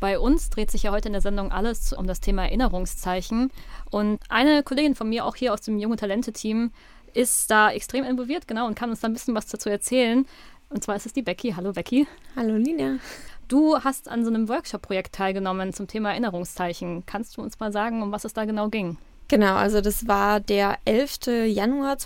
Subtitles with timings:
[0.00, 3.50] Bei uns dreht sich ja heute in der Sendung alles um das Thema Erinnerungszeichen.
[3.90, 6.72] Und eine Kollegin von mir, auch hier aus dem Junge Talente-Team,
[7.14, 10.26] ist da extrem involviert, genau, und kann uns da ein bisschen was dazu erzählen.
[10.68, 11.54] Und zwar ist es die Becky.
[11.56, 12.06] Hallo Becky.
[12.36, 12.98] Hallo Lina.
[13.48, 17.04] Du hast an so einem Workshop-Projekt teilgenommen zum Thema Erinnerungszeichen.
[17.06, 18.98] Kannst du uns mal sagen, um was es da genau ging?
[19.28, 21.46] Genau, also das war der 11.
[21.46, 21.98] Januar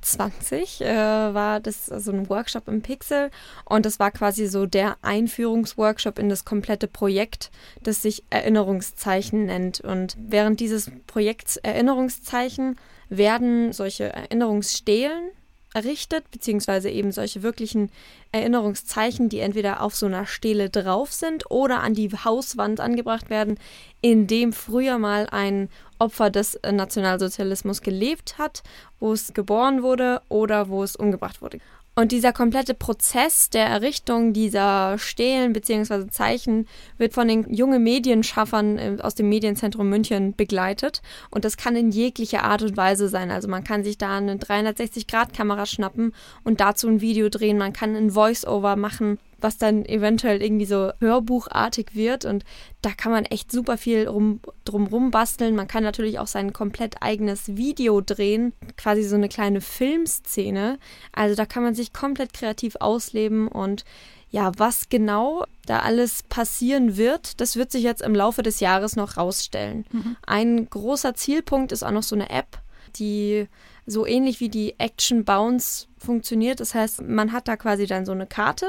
[0.00, 0.94] 2020, äh,
[1.34, 3.30] war das so ein Workshop im Pixel
[3.64, 7.50] und das war quasi so der Einführungsworkshop in das komplette Projekt,
[7.82, 9.80] das sich Erinnerungszeichen nennt.
[9.80, 12.76] Und während dieses Projekts Erinnerungszeichen
[13.08, 15.30] werden solche Erinnerungsstelen
[15.74, 17.90] errichtet, beziehungsweise eben solche wirklichen
[18.32, 23.58] Erinnerungszeichen, die entweder auf so einer Stele drauf sind oder an die Hauswand angebracht werden,
[24.00, 28.62] in dem früher mal ein Opfer des Nationalsozialismus gelebt hat,
[28.98, 31.58] wo es geboren wurde oder wo es umgebracht wurde.
[32.00, 36.06] Und dieser komplette Prozess der Errichtung dieser Stelen bzw.
[36.06, 41.02] Zeichen wird von den jungen Medienschaffern äh, aus dem Medienzentrum München begleitet.
[41.28, 43.30] Und das kann in jeglicher Art und Weise sein.
[43.30, 47.58] Also man kann sich da eine 360-Grad-Kamera schnappen und dazu ein Video drehen.
[47.58, 52.24] Man kann ein Voice-Over machen was dann eventuell irgendwie so hörbuchartig wird.
[52.24, 52.44] Und
[52.82, 55.56] da kann man echt super viel rum, drumrum basteln.
[55.56, 60.78] Man kann natürlich auch sein komplett eigenes Video drehen, quasi so eine kleine Filmszene.
[61.12, 63.84] Also da kann man sich komplett kreativ ausleben und
[64.30, 68.96] ja, was genau da alles passieren wird, das wird sich jetzt im Laufe des Jahres
[68.96, 69.84] noch rausstellen.
[69.90, 70.16] Mhm.
[70.24, 72.58] Ein großer Zielpunkt ist auch noch so eine App,
[72.98, 73.46] die
[73.86, 76.60] so ähnlich wie die Action Bounce funktioniert.
[76.60, 78.66] Das heißt, man hat da quasi dann so eine Karte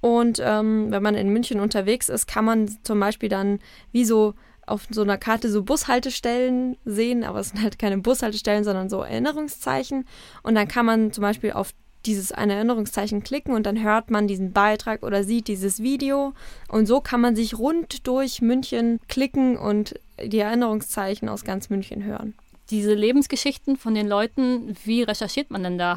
[0.00, 3.60] und ähm, wenn man in München unterwegs ist, kann man zum Beispiel dann
[3.92, 4.34] wie so
[4.66, 9.00] auf so einer Karte so Bushaltestellen sehen, aber es sind halt keine Bushaltestellen, sondern so
[9.00, 10.04] Erinnerungszeichen.
[10.42, 11.72] Und dann kann man zum Beispiel auf
[12.04, 16.34] dieses eine Erinnerungszeichen klicken und dann hört man diesen Beitrag oder sieht dieses Video.
[16.68, 22.04] Und so kann man sich rund durch München klicken und die Erinnerungszeichen aus ganz München
[22.04, 22.34] hören
[22.70, 25.96] diese Lebensgeschichten von den Leuten, wie recherchiert man denn da?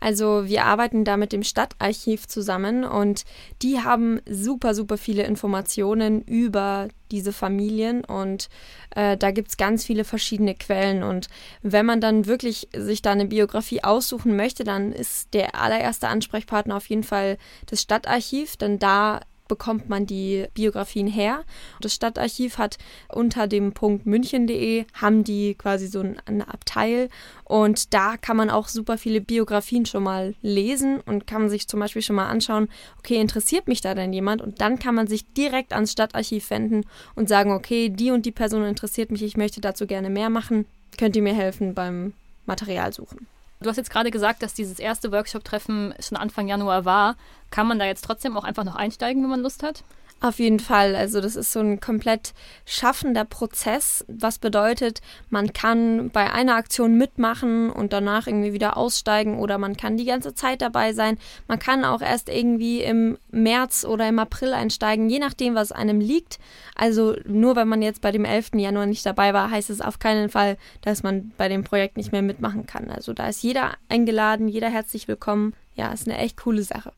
[0.00, 3.24] Also wir arbeiten da mit dem Stadtarchiv zusammen und
[3.60, 8.48] die haben super, super viele Informationen über diese Familien und
[8.96, 11.28] äh, da gibt es ganz viele verschiedene Quellen und
[11.60, 16.76] wenn man dann wirklich sich da eine Biografie aussuchen möchte, dann ist der allererste Ansprechpartner
[16.76, 17.36] auf jeden Fall
[17.66, 21.44] das Stadtarchiv, denn da bekommt man die Biografien her.
[21.80, 22.78] Das Stadtarchiv hat
[23.08, 27.10] unter dem Punkt münchen.de haben die quasi so ein Abteil
[27.44, 31.66] und da kann man auch super viele Biografien schon mal lesen und kann man sich
[31.66, 32.68] zum Beispiel schon mal anschauen,
[33.00, 34.40] okay, interessiert mich da denn jemand?
[34.40, 38.30] Und dann kann man sich direkt ans Stadtarchiv wenden und sagen, okay, die und die
[38.30, 40.64] Person interessiert mich, ich möchte dazu gerne mehr machen.
[40.96, 42.12] Könnt ihr mir helfen beim
[42.46, 43.26] Material suchen?
[43.62, 47.16] Du hast jetzt gerade gesagt, dass dieses erste Workshop-Treffen schon Anfang Januar war.
[47.50, 49.84] Kann man da jetzt trotzdem auch einfach noch einsteigen, wenn man Lust hat?
[50.22, 50.96] Auf jeden Fall.
[50.96, 52.34] Also das ist so ein komplett
[52.66, 55.00] schaffender Prozess, was bedeutet,
[55.30, 60.04] man kann bei einer Aktion mitmachen und danach irgendwie wieder aussteigen oder man kann die
[60.04, 61.16] ganze Zeit dabei sein.
[61.48, 66.00] Man kann auch erst irgendwie im März oder im April einsteigen, je nachdem, was einem
[66.00, 66.38] liegt.
[66.74, 68.50] Also nur wenn man jetzt bei dem 11.
[68.56, 72.12] Januar nicht dabei war, heißt es auf keinen Fall, dass man bei dem Projekt nicht
[72.12, 72.90] mehr mitmachen kann.
[72.90, 75.54] Also da ist jeder eingeladen, jeder herzlich willkommen.
[75.74, 76.92] Ja, ist eine echt coole Sache.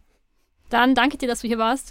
[0.72, 1.80] Dann danke dir, dass du hier warst.